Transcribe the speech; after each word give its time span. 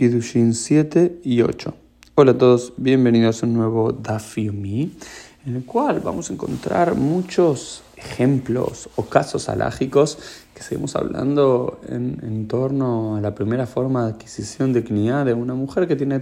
Kidushin 0.00 0.54
7 0.54 1.20
y 1.24 1.42
8. 1.42 1.74
Hola 2.14 2.30
a 2.30 2.38
todos, 2.38 2.72
bienvenidos 2.78 3.42
a 3.42 3.46
un 3.46 3.52
nuevo 3.52 3.92
Daf 3.92 4.38
en 4.38 4.96
el 5.44 5.62
cual 5.66 6.00
vamos 6.00 6.30
a 6.30 6.32
encontrar 6.32 6.94
muchos 6.94 7.82
ejemplos 7.98 8.88
o 8.96 9.04
casos 9.04 9.50
alágicos 9.50 10.16
que 10.54 10.62
seguimos 10.62 10.96
hablando 10.96 11.82
en, 11.86 12.48
torno 12.48 13.16
a 13.16 13.20
la 13.20 13.34
primera 13.34 13.66
forma 13.66 14.06
de 14.06 14.12
adquisición 14.12 14.72
de 14.72 14.84
kniá 14.84 15.26
de 15.26 15.34
una 15.34 15.52
mujer 15.52 15.86
que 15.86 15.96
tiene, 15.96 16.18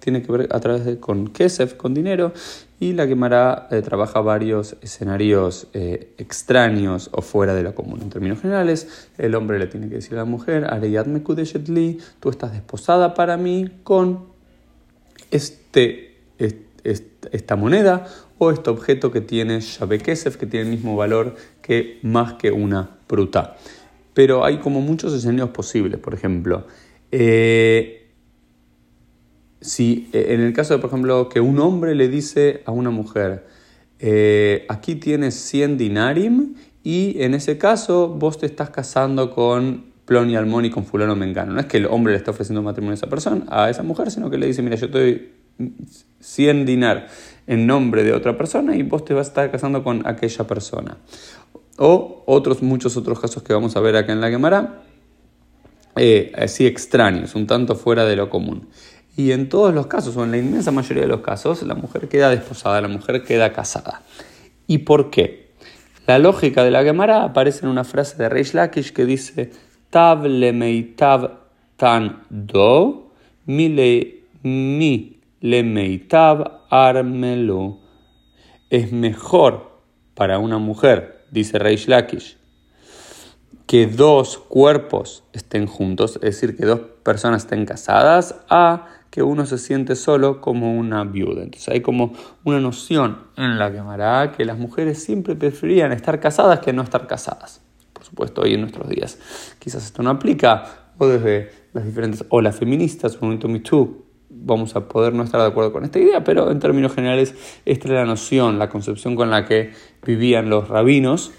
tiene 0.00 0.22
que 0.22 0.32
ver 0.32 0.48
a 0.50 0.58
través 0.58 0.84
de 0.84 0.98
con 0.98 1.28
kesef, 1.28 1.74
con 1.74 1.94
dinero, 1.94 2.32
y 2.82 2.94
la 2.94 3.06
Gemara 3.06 3.68
eh, 3.70 3.80
trabaja 3.80 4.20
varios 4.20 4.74
escenarios 4.82 5.68
eh, 5.72 6.14
extraños 6.18 7.10
o 7.12 7.22
fuera 7.22 7.54
de 7.54 7.62
lo 7.62 7.76
común. 7.76 8.00
En 8.02 8.10
términos 8.10 8.40
generales, 8.40 9.08
el 9.18 9.36
hombre 9.36 9.60
le 9.60 9.68
tiene 9.68 9.88
que 9.88 9.94
decir 9.94 10.14
a 10.14 10.16
la 10.16 10.24
mujer, 10.24 10.64
Areyat 10.64 11.06
Mekudeshetli, 11.06 12.00
tú 12.18 12.28
estás 12.28 12.50
desposada 12.50 13.14
para 13.14 13.36
mí 13.36 13.70
con 13.84 14.24
este, 15.30 16.16
esta 16.82 17.54
moneda 17.54 18.08
o 18.38 18.50
este 18.50 18.70
objeto 18.70 19.12
que 19.12 19.20
tiene 19.20 19.60
Shabekesef, 19.60 20.36
que 20.36 20.46
tiene 20.46 20.66
el 20.68 20.72
mismo 20.72 20.96
valor 20.96 21.36
que 21.60 22.00
más 22.02 22.32
que 22.32 22.50
una 22.50 22.98
pruta. 23.06 23.58
Pero 24.12 24.44
hay 24.44 24.58
como 24.58 24.80
muchos 24.80 25.12
escenarios 25.14 25.50
posibles, 25.50 26.00
por 26.00 26.14
ejemplo. 26.14 26.66
Eh, 27.12 28.01
si 29.62 30.10
eh, 30.12 30.26
en 30.30 30.40
el 30.40 30.52
caso 30.52 30.74
de, 30.74 30.80
por 30.80 30.90
ejemplo, 30.90 31.28
que 31.28 31.40
un 31.40 31.58
hombre 31.58 31.94
le 31.94 32.08
dice 32.08 32.62
a 32.66 32.72
una 32.72 32.90
mujer, 32.90 33.46
eh, 33.98 34.66
aquí 34.68 34.96
tienes 34.96 35.34
100 35.34 35.78
dinarim 35.78 36.54
y 36.82 37.22
en 37.22 37.34
ese 37.34 37.56
caso 37.56 38.08
vos 38.08 38.38
te 38.38 38.46
estás 38.46 38.70
casando 38.70 39.30
con 39.30 39.92
Plon 40.04 40.28
y 40.28 40.36
Almón 40.36 40.64
y 40.64 40.70
con 40.70 40.84
fulano 40.84 41.14
mengano. 41.14 41.52
No 41.52 41.60
es 41.60 41.66
que 41.66 41.76
el 41.76 41.86
hombre 41.86 42.12
le 42.12 42.18
está 42.18 42.32
ofreciendo 42.32 42.62
matrimonio 42.62 42.92
a 42.92 42.94
esa 42.94 43.06
persona, 43.06 43.44
a 43.48 43.70
esa 43.70 43.82
mujer, 43.82 44.10
sino 44.10 44.28
que 44.28 44.38
le 44.38 44.46
dice, 44.46 44.62
mira, 44.62 44.76
yo 44.76 44.90
te 44.90 44.98
doy 44.98 45.32
100 46.20 46.66
dinar 46.66 47.06
en 47.46 47.66
nombre 47.66 48.04
de 48.04 48.12
otra 48.12 48.36
persona 48.36 48.76
y 48.76 48.82
vos 48.82 49.04
te 49.04 49.14
vas 49.14 49.28
a 49.28 49.30
estar 49.30 49.50
casando 49.50 49.84
con 49.84 50.06
aquella 50.06 50.46
persona. 50.46 50.98
O 51.78 52.24
otros, 52.26 52.62
muchos 52.62 52.96
otros 52.96 53.20
casos 53.20 53.42
que 53.42 53.52
vamos 53.52 53.76
a 53.76 53.80
ver 53.80 53.96
acá 53.96 54.12
en 54.12 54.20
la 54.20 54.30
Gemara, 54.30 54.82
eh, 55.96 56.32
así 56.36 56.66
extraños, 56.66 57.34
un 57.34 57.46
tanto 57.46 57.74
fuera 57.74 58.04
de 58.04 58.16
lo 58.16 58.30
común. 58.30 58.68
Y 59.16 59.32
en 59.32 59.48
todos 59.48 59.74
los 59.74 59.86
casos, 59.88 60.16
o 60.16 60.24
en 60.24 60.30
la 60.30 60.38
inmensa 60.38 60.70
mayoría 60.70 61.02
de 61.02 61.08
los 61.08 61.20
casos, 61.20 61.62
la 61.62 61.74
mujer 61.74 62.08
queda 62.08 62.30
desposada, 62.30 62.80
la 62.80 62.88
mujer 62.88 63.22
queda 63.24 63.52
casada. 63.52 64.02
¿Y 64.66 64.78
por 64.78 65.10
qué? 65.10 65.52
La 66.06 66.18
lógica 66.18 66.64
de 66.64 66.70
la 66.70 66.82
Gemara 66.82 67.22
aparece 67.22 67.64
en 67.64 67.70
una 67.70 67.84
frase 67.84 68.16
de 68.16 68.28
Reish 68.28 68.54
Lakish 68.54 68.92
que 68.92 69.04
dice: 69.04 69.50
Tav 69.90 70.24
le 70.26 70.52
meitav 70.52 71.40
tan 71.76 72.24
do, 72.30 73.12
mi 73.46 73.68
le, 73.68 74.24
mi 74.42 75.20
le 75.40 75.62
meitav 75.62 76.62
armelo. 76.70 77.78
Es 78.70 78.92
mejor 78.92 79.80
para 80.14 80.38
una 80.38 80.58
mujer, 80.58 81.26
dice 81.30 81.58
Reish 81.58 81.86
Lakish, 81.86 82.38
que 83.66 83.86
dos 83.86 84.38
cuerpos 84.38 85.24
estén 85.32 85.66
juntos, 85.66 86.16
es 86.16 86.40
decir, 86.40 86.56
que 86.56 86.64
dos 86.64 86.80
personas 87.02 87.42
estén 87.42 87.66
casadas, 87.66 88.36
a 88.48 88.88
que 89.12 89.22
uno 89.22 89.44
se 89.44 89.58
siente 89.58 89.94
solo 89.94 90.40
como 90.40 90.74
una 90.74 91.04
viuda. 91.04 91.42
Entonces 91.42 91.68
hay 91.68 91.82
como 91.82 92.14
una 92.44 92.60
noción 92.60 93.18
en 93.36 93.58
la 93.58 93.70
Gemara 93.70 94.32
que 94.32 94.46
las 94.46 94.58
mujeres 94.58 95.04
siempre 95.04 95.36
preferían 95.36 95.92
estar 95.92 96.18
casadas 96.18 96.60
que 96.60 96.72
no 96.72 96.80
estar 96.80 97.06
casadas. 97.06 97.60
Por 97.92 98.04
supuesto, 98.04 98.40
hoy 98.40 98.54
en 98.54 98.62
nuestros 98.62 98.88
días 98.88 99.18
quizás 99.58 99.84
esto 99.84 100.02
no 100.02 100.08
aplica, 100.08 100.64
o 100.96 101.06
desde 101.06 101.50
las 101.74 101.84
diferentes 101.84 102.24
olas 102.30 102.56
feministas, 102.56 103.16
un 103.16 103.28
momento 103.28 103.48
Me 103.48 103.60
Too, 103.60 104.02
vamos 104.30 104.76
a 104.76 104.88
poder 104.88 105.12
no 105.12 105.24
estar 105.24 105.42
de 105.42 105.46
acuerdo 105.46 105.72
con 105.72 105.84
esta 105.84 105.98
idea, 105.98 106.24
pero 106.24 106.50
en 106.50 106.58
términos 106.58 106.94
generales 106.94 107.34
esta 107.66 107.88
es 107.88 107.94
la 107.94 108.06
noción, 108.06 108.58
la 108.58 108.70
concepción 108.70 109.14
con 109.14 109.30
la 109.30 109.44
que 109.44 109.72
vivían 110.06 110.48
los 110.48 110.68
rabinos 110.68 111.32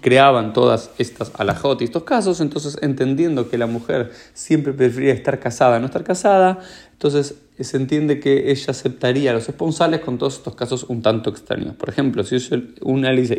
creaban 0.00 0.52
todas 0.52 0.90
estas 0.98 1.32
alajot 1.38 1.80
y 1.80 1.84
estos 1.84 2.04
casos, 2.04 2.40
entonces 2.40 2.78
entendiendo 2.82 3.48
que 3.48 3.58
la 3.58 3.66
mujer 3.66 4.12
siempre 4.32 4.72
prefería 4.72 5.12
estar 5.12 5.40
casada, 5.40 5.78
no 5.80 5.86
estar 5.86 6.04
casada, 6.04 6.60
entonces 6.92 7.34
se 7.58 7.76
entiende 7.76 8.20
que 8.20 8.50
ella 8.50 8.66
aceptaría 8.68 9.32
los 9.32 9.48
esponsales 9.48 10.00
con 10.00 10.18
todos 10.18 10.36
estos 10.36 10.54
casos 10.54 10.84
un 10.84 11.02
tanto 11.02 11.30
extraños. 11.30 11.74
Por 11.74 11.88
ejemplo, 11.88 12.24
si 12.24 12.36
una 12.80 13.12
le 13.12 13.22
dice, 13.22 13.38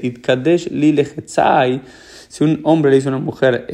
si 2.29 2.43
un 2.43 2.61
hombre 2.63 2.91
le 2.91 2.97
dice 2.97 3.09
a 3.09 3.11
una 3.11 3.19
mujer, 3.19 3.65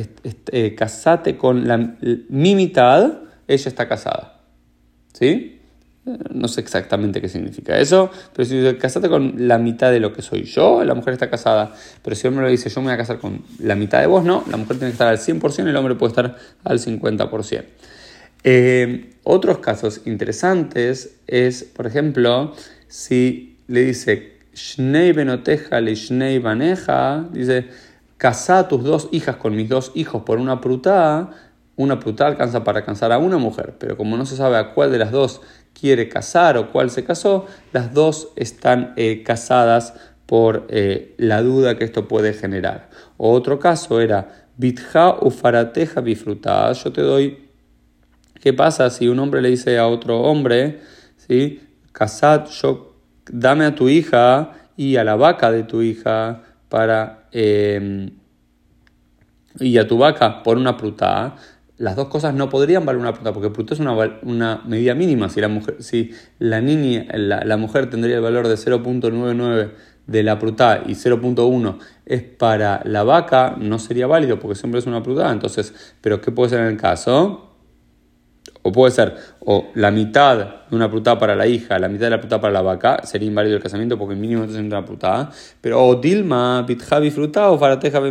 eh, 0.52 0.76
casate 0.76 1.38
con 1.38 1.68
la, 1.68 1.78
mi 2.30 2.56
mitad, 2.56 3.20
ella 3.48 3.70
está 3.70 3.88
casada. 3.88 4.42
¿Sí? 5.14 5.59
No 6.32 6.48
sé 6.48 6.62
exactamente 6.62 7.22
qué 7.22 7.30
significa 7.30 7.78
eso, 7.78 8.10
pero 8.34 8.48
si 8.48 8.58
dice 8.58 8.78
casate 8.78 9.10
con 9.10 9.48
la 9.48 9.58
mitad 9.58 9.92
de 9.92 10.00
lo 10.00 10.14
que 10.14 10.22
soy 10.22 10.44
yo, 10.44 10.84
la 10.84 10.94
mujer 10.96 11.14
está 11.14 11.30
casada. 11.30 11.74
Pero 12.04 12.16
si 12.16 12.28
el 12.28 12.34
hombre 12.34 12.46
le 12.46 12.52
dice 12.52 12.70
yo 12.70 12.82
me 12.82 12.88
voy 12.88 12.94
a 12.94 12.98
casar 12.98 13.20
con 13.20 13.44
la 13.60 13.76
mitad 13.76 14.00
de 14.00 14.08
vos, 14.08 14.24
no, 14.24 14.44
la 14.50 14.58
mujer 14.58 14.78
tiene 14.78 14.92
que 14.92 14.94
estar 14.94 15.08
al 15.08 15.18
100% 15.18 15.66
y 15.66 15.70
el 15.70 15.76
hombre 15.76 15.96
puede 15.96 16.12
estar 16.12 16.38
al 16.64 16.80
50%. 16.80 17.64
Eh, 18.44 19.16
otros 19.24 19.60
casos 19.60 20.02
interesantes 20.06 21.18
es, 21.28 21.64
por 21.64 21.86
ejemplo, 21.86 22.54
si 22.88 23.58
le 23.68 23.84
dice 23.84 24.40
Shnei 24.54 25.12
benoteja 25.12 25.82
le 25.82 25.96
Shnei 25.96 26.40
baneja, 26.40 27.28
dice 27.32 27.68
casa 28.18 28.68
tus 28.68 28.84
dos 28.84 29.10
hijas 29.12 29.38
con 29.38 29.56
mis 29.56 29.70
dos 29.70 29.92
hijos 29.96 30.24
por 30.24 30.40
una 30.40 30.60
pruta, 30.62 31.30
una 31.76 32.00
pruta 32.00 32.28
alcanza 32.28 32.64
para 32.64 32.80
alcanzar 32.80 33.12
a 33.12 33.18
una 33.18 33.38
mujer, 33.38 33.76
pero 33.80 33.96
como 33.96 34.18
no 34.18 34.26
se 34.26 34.36
sabe 34.36 34.58
a 34.58 34.74
cuál 34.74 34.92
de 34.92 34.98
las 34.98 35.12
dos 35.12 35.42
quiere 35.80 36.10
casar 36.10 36.58
o 36.58 36.72
cuál 36.72 36.90
se 36.90 37.04
casó, 37.04 37.46
las 37.72 37.94
dos 37.94 38.30
están 38.36 38.94
eh, 38.98 39.24
casadas 39.24 39.94
por 40.26 40.68
eh, 40.70 41.16
la 41.18 41.42
duda 41.42 41.78
que 41.78 41.86
esto 41.86 42.08
puede 42.08 42.34
generar. 42.34 42.90
otro 43.18 43.60
caso 43.60 44.00
era 44.00 44.48
bitja 44.58 45.16
u 45.22 45.32
farateja 45.32 46.02
bifrutada. 46.02 46.74
Yo 46.74 46.92
te 46.92 47.02
doy. 47.02 47.50
¿Qué 48.40 48.54
pasa 48.54 48.90
si 48.90 49.08
un 49.08 49.20
hombre 49.20 49.42
le 49.42 49.50
dice 49.50 49.78
a 49.78 49.88
otro 49.88 50.22
hombre, 50.22 50.82
¿sí? 51.18 51.62
casad, 51.92 52.46
yo, 52.62 52.96
dame 53.30 53.66
a 53.66 53.76
tu 53.76 53.90
hija 53.90 54.54
y 54.78 54.98
a 54.98 55.04
la 55.04 55.16
vaca 55.16 55.52
de 55.52 55.64
tu 55.64 55.82
hija 55.82 56.44
para. 56.70 57.28
Em, 57.32 58.12
y 59.60 59.78
a 59.78 59.88
tu 59.88 59.98
vaca 59.98 60.44
por 60.44 60.58
una 60.58 60.78
prutada? 60.78 61.36
Las 61.80 61.96
dos 61.96 62.10
cosas 62.10 62.34
no 62.34 62.50
podrían 62.50 62.86
valer 62.86 63.02
una 63.02 63.14
pruta, 63.14 63.32
porque 63.32 63.50
pruta 63.50 63.74
es 63.74 63.80
una, 63.80 63.94
una, 64.24 64.62
medida 64.68 64.94
mínima. 64.94 65.30
Si 65.30 65.40
la 65.40 65.48
mujer, 65.48 65.78
si 65.80 66.12
la 66.38 66.60
niña, 66.60 67.08
la, 67.14 67.58
mujer 67.58 67.90
tendría 67.90 68.18
el 68.18 68.22
valor 68.22 68.50
de 68.50 68.56
0.99 68.56 69.72
de 70.06 70.24
la 70.24 70.38
pruta 70.40 70.84
y 70.86 70.92
0.1 70.92 71.78
es 72.06 72.24
para 72.24 72.82
la 72.84 73.04
vaca, 73.04 73.56
no 73.58 73.80
sería 73.80 74.08
válido 74.08 74.40
porque 74.40 74.56
siempre 74.56 74.80
es 74.80 74.88
una 74.88 75.02
pruta. 75.02 75.32
Entonces, 75.32 75.96
¿pero 76.02 76.20
qué 76.20 76.32
puede 76.32 76.50
ser 76.50 76.60
en 76.60 76.68
el 76.68 76.78
caso? 76.78 77.49
O 78.62 78.72
puede 78.72 78.92
ser 78.92 79.16
o 79.40 79.68
la 79.76 79.90
mitad 79.90 80.38
de 80.70 80.76
una 80.76 80.90
pruta 80.90 81.18
para 81.18 81.36
la 81.36 81.48
hija, 81.48 81.80
la 81.80 81.88
mitad 81.88 82.06
de 82.06 82.10
la 82.12 82.20
pruta 82.20 82.42
para 82.42 82.54
la 82.54 82.62
vaca, 82.62 83.02
sería 83.04 83.28
inválido 83.28 83.56
el 83.56 83.64
casamiento 83.64 83.98
porque 83.98 84.16
mínimo 84.16 84.44
es 84.44 84.52
una 84.52 84.84
pruta. 84.86 85.30
Pero 85.62 85.84
o 85.84 85.96
Dilma, 85.96 86.66
Pitjavi 86.68 87.10
fruta 87.12 87.52
o 87.52 87.58
Farateja 87.58 88.02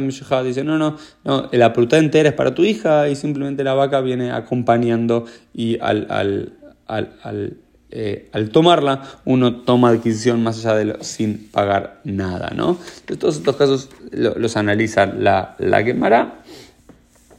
dice, 0.43 0.65
no, 0.65 0.79
no, 0.79 0.97
no, 1.25 1.49
la 1.53 1.73
pruta 1.73 1.99
entera 1.99 2.31
es 2.31 2.35
para 2.35 2.55
tu 2.55 2.65
hija 2.65 3.09
y 3.09 3.17
simplemente 3.17 3.63
la 3.63 3.75
vaca 3.75 4.01
viene 4.01 4.33
acompañando 4.33 5.27
y 5.53 5.79
al, 5.81 6.07
al, 6.11 6.53
al, 6.87 7.13
al 7.23 7.57
eh, 7.91 8.29
al 8.33 8.51
tomarla, 8.51 9.03
uno 9.25 9.63
toma 9.63 9.89
adquisición 9.89 10.43
más 10.43 10.59
allá 10.59 10.77
de 10.77 10.85
lo, 10.85 11.03
sin 11.03 11.49
pagar 11.51 12.01
nada, 12.05 12.53
¿no? 12.55 12.77
Entonces, 13.01 13.19
todos 13.19 13.37
estos 13.39 13.57
casos 13.57 13.89
los 14.13 14.59
analiza 14.59 15.07
la, 15.07 15.57
la 15.59 15.83
Gemara 15.83 16.43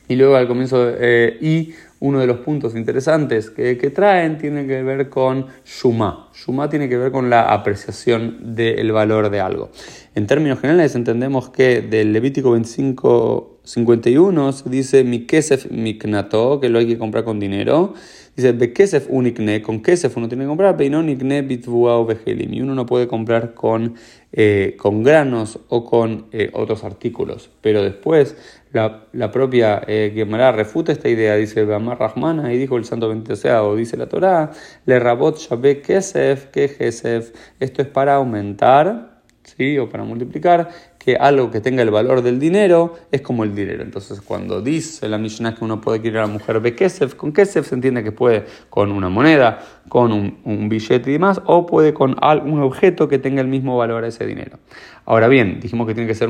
y 0.07 0.15
luego 0.15 0.35
al 0.35 0.47
comienzo, 0.47 0.89
eh, 0.89 1.37
y 1.39 1.73
uno 2.01 2.19
de 2.19 2.27
los 2.27 2.37
puntos 2.39 2.75
interesantes 2.75 3.49
que, 3.49 3.75
traen 3.93 4.37
tiene 4.37 4.65
que 4.65 4.81
ver 4.83 5.09
con 5.09 5.47
Shuma. 5.65 6.29
Shuma 6.33 6.69
tiene 6.69 6.87
que 6.87 6.97
ver 6.97 7.11
con 7.11 7.29
la 7.29 7.53
apreciación 7.53 8.55
del 8.55 8.91
valor 8.91 9.29
de 9.29 9.39
algo. 9.41 9.69
En 10.15 10.27
términos 10.27 10.59
generales 10.59 10.95
entendemos 10.95 11.49
que 11.49 11.81
del 11.81 12.13
Levítico 12.13 12.51
25, 12.51 13.58
51 13.69 14.51
se 14.51 14.69
dice 14.69 15.03
mi 15.03 15.27
kesef 15.27 15.69
miknato, 15.69 16.59
que 16.59 16.69
lo 16.69 16.79
hay 16.79 16.87
que 16.87 16.97
comprar 16.97 17.23
con 17.23 17.39
dinero. 17.39 17.93
Dice 18.35 18.53
bekesef 18.53 19.07
unikne, 19.09 19.61
con 19.61 19.81
kesef 19.81 20.15
uno 20.17 20.27
tiene 20.27 20.45
que 20.45 20.47
comprar, 20.47 20.75
pero 20.75 21.03
nikne 21.03 21.43
bitvua 21.43 21.97
o 21.97 22.05
vegelim. 22.05 22.53
Y 22.53 22.61
uno 22.61 22.73
no 22.73 22.85
puede 22.87 23.07
comprar 23.07 23.53
con, 23.53 23.95
eh, 24.31 24.75
con 24.77 25.03
granos 25.03 25.59
o 25.67 25.85
con 25.85 26.25
eh, 26.31 26.49
otros 26.53 26.83
artículos. 26.83 27.51
Pero 27.61 27.83
después 27.83 28.35
la, 28.71 29.03
la 29.13 29.29
propia 29.29 29.83
eh, 29.85 30.13
Gemara 30.15 30.51
refuta 30.51 30.91
esta 30.91 31.09
idea, 31.09 31.35
dice 31.35 31.63
Bamar 31.63 31.99
Rahmana, 31.99 32.51
y 32.51 32.57
dijo 32.57 32.77
el 32.77 32.85
santo 32.85 33.07
o 33.07 33.75
dice 33.75 33.97
la 33.97 34.07
Torá, 34.07 34.51
le 34.85 34.99
rabot 34.99 35.37
shabe 35.37 35.81
kesef, 35.81 36.45
que 36.45 36.73
kesef, 36.75 37.33
esto 37.59 37.83
es 37.83 37.87
para 37.87 38.15
aumentar, 38.15 39.21
¿sí? 39.43 39.77
o 39.77 39.89
para 39.89 40.03
multiplicar, 40.03 40.69
algo 41.17 41.51
que 41.51 41.61
tenga 41.61 41.81
el 41.81 41.91
valor 41.91 42.21
del 42.21 42.39
dinero 42.39 42.95
es 43.11 43.21
como 43.21 43.43
el 43.43 43.55
dinero. 43.55 43.83
Entonces, 43.83 44.21
cuando 44.21 44.61
dice 44.61 45.07
la 45.07 45.17
Mishnah 45.17 45.55
que 45.55 45.63
uno 45.63 45.79
puede 45.81 46.01
querer 46.01 46.19
a 46.19 46.21
la 46.21 46.27
mujer 46.27 46.59
Bekesef, 46.59 47.15
con 47.15 47.31
Kesef 47.31 47.67
se 47.67 47.75
entiende 47.75 48.03
que 48.03 48.11
puede 48.11 48.45
con 48.69 48.91
una 48.91 49.09
moneda, 49.09 49.59
con 49.87 50.11
un, 50.11 50.69
billete 50.69 51.09
y 51.09 51.13
demás, 51.13 51.41
o 51.45 51.65
puede 51.65 51.93
con 51.93 52.15
algún 52.21 52.61
objeto 52.61 53.07
que 53.07 53.19
tenga 53.19 53.41
el 53.41 53.47
mismo 53.47 53.77
valor 53.77 54.03
a 54.03 54.07
ese 54.07 54.25
dinero. 54.25 54.57
Ahora 55.05 55.27
bien, 55.27 55.59
dijimos 55.59 55.87
que 55.87 55.93
tiene 55.93 56.07
que 56.07 56.15
ser 56.15 56.29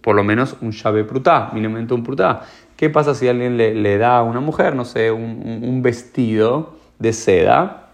por 0.00 0.16
lo 0.16 0.24
menos 0.24 0.56
un 0.60 0.72
llave 0.72 1.04
prutá, 1.04 1.50
mínimamente 1.52 1.94
un 1.94 2.02
prutá. 2.02 2.42
¿Qué 2.76 2.90
pasa 2.90 3.14
si 3.14 3.28
alguien 3.28 3.56
le, 3.56 3.98
da 3.98 4.18
a 4.18 4.22
una 4.22 4.40
mujer, 4.40 4.74
no 4.74 4.84
sé, 4.84 5.10
un, 5.10 5.82
vestido 5.82 6.76
de 6.98 7.12
seda? 7.12 7.90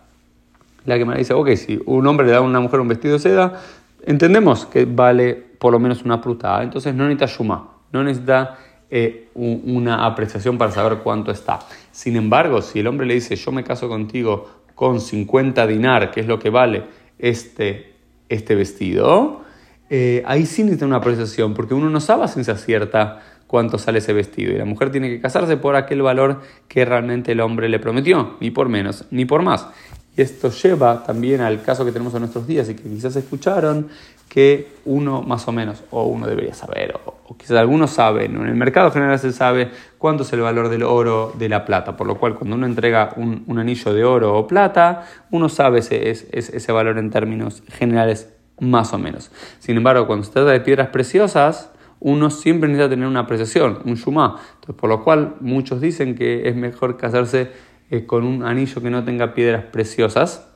La 0.84 0.98
que 0.98 1.04
me 1.04 1.16
dice, 1.16 1.34
ok, 1.34 1.50
si 1.56 1.80
un 1.86 2.06
hombre 2.06 2.26
le 2.26 2.32
da 2.32 2.38
a 2.38 2.42
una 2.42 2.60
mujer 2.60 2.80
un 2.80 2.88
vestido 2.88 3.14
de 3.14 3.20
seda, 3.20 3.60
entendemos 4.06 4.66
que 4.66 4.84
vale 4.84 5.53
por 5.64 5.72
lo 5.72 5.78
menos 5.78 6.04
una 6.04 6.20
pruta, 6.20 6.62
entonces 6.62 6.94
no 6.94 7.04
necesita 7.04 7.24
shuma, 7.24 7.70
no 7.90 8.04
necesita 8.04 8.58
eh, 8.90 9.30
una 9.34 10.04
apreciación 10.04 10.58
para 10.58 10.70
saber 10.70 10.98
cuánto 10.98 11.30
está. 11.30 11.60
Sin 11.90 12.16
embargo, 12.16 12.60
si 12.60 12.80
el 12.80 12.86
hombre 12.86 13.06
le 13.06 13.14
dice, 13.14 13.34
yo 13.34 13.50
me 13.50 13.64
caso 13.64 13.88
contigo 13.88 14.46
con 14.74 15.00
50 15.00 15.66
dinar, 15.66 16.10
que 16.10 16.20
es 16.20 16.26
lo 16.26 16.38
que 16.38 16.50
vale 16.50 16.82
este, 17.18 17.94
este 18.28 18.54
vestido, 18.54 19.40
eh, 19.88 20.22
ahí 20.26 20.44
sí 20.44 20.64
necesita 20.64 20.84
una 20.84 20.96
apreciación, 20.96 21.54
porque 21.54 21.72
uno 21.72 21.88
no 21.88 21.98
sabe 21.98 22.28
si 22.28 22.44
se 22.44 22.54
cierta 22.58 23.22
cuánto 23.46 23.78
sale 23.78 24.00
ese 24.00 24.12
vestido. 24.12 24.52
Y 24.52 24.58
la 24.58 24.66
mujer 24.66 24.90
tiene 24.90 25.08
que 25.08 25.18
casarse 25.18 25.56
por 25.56 25.76
aquel 25.76 26.02
valor 26.02 26.42
que 26.68 26.84
realmente 26.84 27.32
el 27.32 27.40
hombre 27.40 27.70
le 27.70 27.78
prometió, 27.78 28.36
ni 28.38 28.50
por 28.50 28.68
menos, 28.68 29.06
ni 29.10 29.24
por 29.24 29.40
más. 29.40 29.66
Y 30.14 30.20
esto 30.20 30.50
lleva 30.50 31.02
también 31.04 31.40
al 31.40 31.62
caso 31.62 31.84
que 31.84 31.90
tenemos 31.90 32.12
en 32.14 32.20
nuestros 32.20 32.46
días 32.46 32.68
y 32.68 32.74
que 32.74 32.82
quizás 32.82 33.16
escucharon 33.16 33.88
que 34.34 34.66
uno 34.84 35.22
más 35.22 35.46
o 35.46 35.52
menos, 35.52 35.84
o 35.92 36.06
uno 36.06 36.26
debería 36.26 36.54
saber, 36.54 36.96
o, 37.04 37.36
quizás 37.36 37.56
algunos 37.56 37.92
saben, 37.92 38.34
en 38.34 38.48
el 38.48 38.56
mercado 38.56 38.90
general 38.90 39.16
se 39.20 39.32
sabe 39.32 39.70
cuánto 39.96 40.24
es 40.24 40.32
el 40.32 40.40
valor 40.40 40.70
del 40.70 40.82
oro 40.82 41.32
de 41.38 41.48
la 41.48 41.64
plata, 41.64 41.96
por 41.96 42.08
lo 42.08 42.16
cual 42.16 42.34
cuando 42.34 42.56
uno 42.56 42.66
entrega 42.66 43.10
un, 43.14 43.44
anillo 43.56 43.94
de 43.94 44.02
oro 44.02 44.36
o 44.36 44.48
plata, 44.48 45.06
uno 45.30 45.48
sabe 45.48 45.78
ese, 45.78 46.10
ese, 46.10 46.72
valor 46.72 46.98
en 46.98 47.10
términos 47.10 47.62
generales 47.68 48.34
más 48.58 48.92
o 48.92 48.98
menos. 48.98 49.30
Sin 49.60 49.76
embargo, 49.76 50.08
cuando 50.08 50.24
se 50.24 50.32
trata 50.32 50.50
de 50.50 50.58
piedras 50.58 50.88
preciosas, 50.88 51.70
uno 52.00 52.28
siempre 52.28 52.68
necesita 52.68 52.90
tener 52.90 53.06
una 53.06 53.20
apreciación, 53.20 53.82
un 53.84 53.94
shumá. 53.94 54.40
Por 54.76 54.90
lo 54.90 55.04
cual 55.04 55.36
muchos 55.42 55.80
dicen 55.80 56.16
que 56.16 56.48
es 56.48 56.56
mejor 56.56 56.96
casarse 56.96 57.52
eh, 57.88 58.04
con 58.04 58.24
un 58.24 58.42
anillo 58.42 58.82
que 58.82 58.90
no 58.90 59.04
tenga 59.04 59.32
piedras 59.32 59.66
preciosas, 59.66 60.50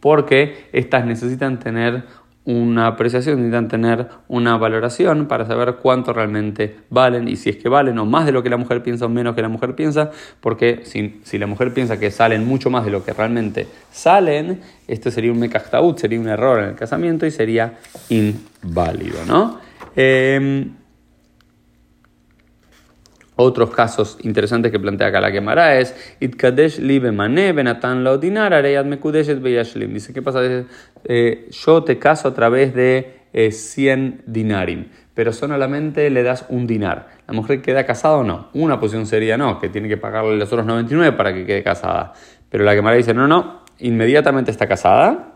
porque 0.00 0.70
estas 0.72 1.04
necesitan 1.04 1.58
tener 1.58 2.04
una 2.50 2.86
apreciación, 2.86 3.36
necesitan 3.36 3.68
tener 3.68 4.08
una 4.28 4.56
valoración 4.56 5.26
para 5.26 5.46
saber 5.46 5.76
cuánto 5.76 6.12
realmente 6.12 6.76
valen 6.90 7.28
y 7.28 7.36
si 7.36 7.50
es 7.50 7.56
que 7.56 7.68
valen 7.68 7.98
o 7.98 8.06
más 8.06 8.26
de 8.26 8.32
lo 8.32 8.42
que 8.42 8.50
la 8.50 8.56
mujer 8.56 8.82
piensa 8.82 9.06
o 9.06 9.08
menos 9.08 9.34
que 9.34 9.42
la 9.42 9.48
mujer 9.48 9.74
piensa, 9.74 10.10
porque 10.40 10.80
si, 10.84 11.20
si 11.24 11.38
la 11.38 11.46
mujer 11.46 11.72
piensa 11.72 11.98
que 11.98 12.10
salen 12.10 12.46
mucho 12.46 12.70
más 12.70 12.84
de 12.84 12.90
lo 12.90 13.04
que 13.04 13.12
realmente 13.12 13.66
salen, 13.92 14.60
esto 14.88 15.10
sería 15.10 15.32
un 15.32 15.38
mekachtaut, 15.38 15.98
sería 15.98 16.20
un 16.20 16.28
error 16.28 16.60
en 16.60 16.70
el 16.70 16.74
casamiento 16.74 17.26
y 17.26 17.30
sería 17.30 17.74
inválido, 18.08 19.18
¿no? 19.26 19.58
Em, 19.94 20.72
otros 23.40 23.70
casos 23.70 24.18
interesantes 24.22 24.70
que 24.70 24.78
plantea 24.78 25.08
acá 25.08 25.20
la 25.20 25.30
Gemara 25.30 25.78
es 25.78 25.94
Itkadesh 26.20 26.78
libe 26.78 27.12
mane 27.12 27.52
benatan 27.52 28.02
mekudeshet 28.02 29.40
beyashlim. 29.40 29.92
Dice, 29.92 30.12
¿qué 30.12 30.22
pasa? 30.22 30.40
Eh, 31.04 31.48
yo 31.50 31.82
te 31.82 31.98
caso 31.98 32.28
a 32.28 32.34
través 32.34 32.74
de 32.74 33.20
100 33.32 34.00
eh, 34.00 34.22
dinarim, 34.26 34.86
pero 35.14 35.32
solamente 35.32 36.10
le 36.10 36.22
das 36.22 36.46
un 36.48 36.66
dinar. 36.66 37.08
¿La 37.26 37.34
mujer 37.34 37.62
queda 37.62 37.84
casada 37.84 38.16
o 38.16 38.24
no? 38.24 38.48
Una 38.54 38.80
posición 38.80 39.06
sería 39.06 39.36
no, 39.36 39.58
que 39.58 39.68
tiene 39.68 39.88
que 39.88 39.96
pagarle 39.96 40.36
los 40.36 40.52
otros 40.52 40.66
99 40.66 41.16
para 41.16 41.32
que 41.32 41.46
quede 41.46 41.62
casada. 41.62 42.12
Pero 42.48 42.64
la 42.64 42.74
Gemara 42.74 42.96
dice, 42.96 43.14
no, 43.14 43.28
no, 43.28 43.62
inmediatamente 43.78 44.50
está 44.50 44.66
casada 44.66 45.34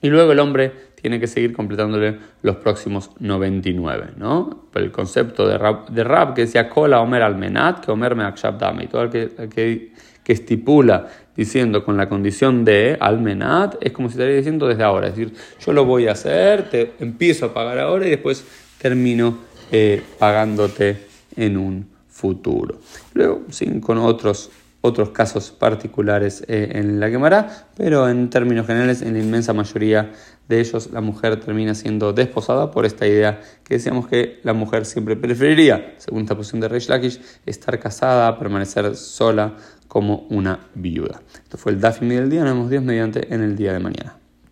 y 0.00 0.10
luego 0.10 0.32
el 0.32 0.38
hombre 0.40 0.72
tiene 1.04 1.20
que 1.20 1.26
seguir 1.26 1.52
completándole 1.52 2.16
los 2.40 2.56
próximos 2.56 3.10
99, 3.18 4.12
¿no? 4.16 4.68
El 4.74 4.90
concepto 4.90 5.46
de 5.46 5.58
de 5.90 6.32
que 6.34 6.40
decía 6.46 6.70
Kola 6.70 7.02
Omer 7.02 7.22
Almenat, 7.22 7.84
que 7.84 7.90
Omer 7.90 8.14
Meakshab 8.14 8.80
y 8.80 8.86
todo 8.86 9.02
el 9.02 9.10
que, 9.10 9.90
que, 10.24 10.32
estipula 10.32 11.06
diciendo 11.36 11.84
con 11.84 11.98
la 11.98 12.08
condición 12.08 12.64
de 12.64 12.96
Almenat, 12.98 13.74
es 13.82 13.92
como 13.92 14.08
si 14.08 14.14
estaría 14.14 14.36
diciendo 14.36 14.66
desde 14.66 14.82
ahora, 14.82 15.08
es 15.08 15.14
decir, 15.14 15.34
yo 15.60 15.74
lo 15.74 15.84
voy 15.84 16.08
a 16.08 16.12
hacer, 16.12 16.70
te 16.70 16.94
empiezo 16.98 17.44
a 17.44 17.52
pagar 17.52 17.80
ahora 17.80 18.06
y 18.06 18.10
después 18.10 18.42
termino 18.78 19.40
eh, 19.70 20.02
pagándote 20.18 21.06
en 21.36 21.58
un 21.58 21.86
futuro. 22.08 22.78
Luego, 23.12 23.42
sin 23.50 23.78
con 23.82 23.98
otros 23.98 24.50
otros 24.86 25.10
casos 25.10 25.50
particulares 25.50 26.44
eh, 26.46 26.72
en 26.72 27.00
la 27.00 27.10
quemará, 27.10 27.68
pero 27.74 28.06
en 28.06 28.28
términos 28.28 28.66
generales, 28.66 29.00
en 29.00 29.14
la 29.14 29.18
inmensa 29.18 29.54
mayoría 29.54 30.12
de 30.46 30.60
ellos, 30.60 30.90
la 30.92 31.00
mujer 31.00 31.40
termina 31.40 31.74
siendo 31.74 32.12
desposada 32.12 32.70
por 32.70 32.84
esta 32.84 33.06
idea 33.06 33.40
que 33.64 33.74
decíamos 33.76 34.06
que 34.08 34.40
la 34.42 34.52
mujer 34.52 34.84
siempre 34.84 35.16
preferiría, 35.16 35.94
según 35.96 36.24
esta 36.24 36.36
posición 36.36 36.60
de 36.60 36.68
Reish 36.68 36.90
Lakish, 36.90 37.18
estar 37.46 37.78
casada, 37.78 38.38
permanecer 38.38 38.94
sola 38.94 39.56
como 39.88 40.26
una 40.28 40.68
viuda. 40.74 41.22
Esto 41.34 41.56
fue 41.56 41.72
el 41.72 41.80
Dafimi 41.80 42.16
del 42.16 42.28
día, 42.28 42.44
nos 42.44 42.52
vemos 42.52 42.68
Dios 42.68 42.84
mediante 42.84 43.32
en 43.34 43.40
el 43.40 43.56
día 43.56 43.72
de 43.72 43.78
mañana. 43.78 44.23